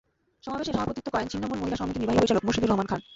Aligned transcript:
সমাবেশে 0.45 0.71
সভাপতিত্ব 0.75 1.09
করেন 1.13 1.27
ছিন্নমূল 1.31 1.59
মহিলা 1.61 1.79
সমিতির 1.81 2.01
নির্বাহী 2.01 2.19
পরিচালক 2.21 2.43
মুর্শীদুর 2.45 2.69
রহমান 2.71 2.87
খান। 2.91 3.01